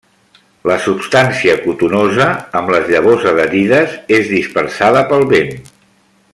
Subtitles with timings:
[0.69, 2.27] La substància cotonosa,
[2.61, 5.57] amb les llavors adherides, és dispersada pel vent.